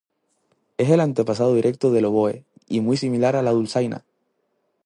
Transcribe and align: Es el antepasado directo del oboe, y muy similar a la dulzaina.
Es 0.79 0.89
el 0.89 0.99
antepasado 0.99 1.53
directo 1.53 1.91
del 1.91 2.05
oboe, 2.05 2.43
y 2.67 2.81
muy 2.81 2.97
similar 2.97 3.35
a 3.35 3.43
la 3.43 3.51
dulzaina. 3.51 4.03